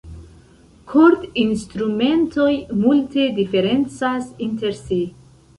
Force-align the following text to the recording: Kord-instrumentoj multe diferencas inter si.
Kord-instrumentoj 0.93 2.49
multe 2.87 3.29
diferencas 3.39 4.35
inter 4.51 4.77
si. 4.85 5.03